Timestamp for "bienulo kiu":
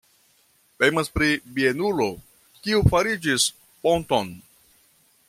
1.57-2.81